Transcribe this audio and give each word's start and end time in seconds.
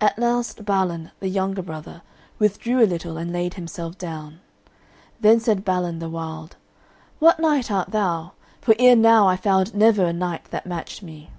At 0.00 0.18
last 0.18 0.64
Balan, 0.64 1.12
the 1.20 1.28
younger 1.28 1.62
brother, 1.62 2.02
withdrew 2.40 2.82
a 2.82 2.84
little 2.84 3.16
and 3.16 3.32
laid 3.32 3.54
himself 3.54 3.96
down. 3.96 4.40
Then 5.20 5.38
said 5.38 5.64
Balin 5.64 6.00
the 6.00 6.08
Wild, 6.10 6.56
"What 7.20 7.38
knight 7.38 7.70
art 7.70 7.92
thou? 7.92 8.32
for 8.60 8.74
ere 8.80 8.96
now 8.96 9.28
I 9.28 9.36
found 9.36 9.72
never 9.72 10.04
a 10.04 10.12
knight 10.12 10.46
that 10.46 10.66
matched 10.66 11.04
me." 11.04 11.30